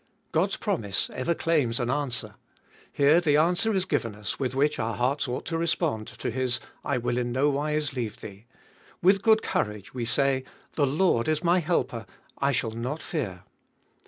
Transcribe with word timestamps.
God's 0.31 0.55
promise 0.57 1.11
ever 1.13 1.35
claims 1.35 1.79
an 1.79 1.91
answer. 1.91 2.33
Here 2.91 3.21
the 3.21 3.37
answer 3.37 3.71
is 3.71 3.85
given 3.85 4.15
us 4.15 4.39
with 4.39 4.55
which 4.55 4.79
our 4.79 4.95
hearts 4.95 5.27
ought 5.27 5.45
to 5.45 5.59
respond 5.59 6.07
to 6.07 6.31
His 6.31 6.59
I 6.83 6.97
will 6.97 7.19
in 7.19 7.31
no 7.31 7.51
wise 7.51 7.93
leave 7.93 8.19
thee; 8.19 8.47
with 9.03 9.21
good 9.21 9.43
courage 9.43 9.93
we 9.93 10.05
say, 10.05 10.43
the 10.73 10.87
Lord 10.87 11.27
is 11.27 11.43
my 11.43 11.59
helper, 11.59 12.07
I 12.39 12.51
shall 12.51 12.71
not 12.71 12.99
fear. 12.99 13.43